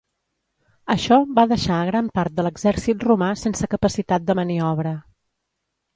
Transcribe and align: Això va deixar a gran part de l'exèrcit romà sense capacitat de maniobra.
Això 0.93 1.17
va 1.39 1.43
deixar 1.51 1.77
a 1.81 1.85
gran 1.91 2.09
part 2.19 2.35
de 2.39 2.45
l'exèrcit 2.47 3.07
romà 3.11 3.31
sense 3.43 3.73
capacitat 3.77 4.29
de 4.31 4.37
maniobra. 4.41 4.99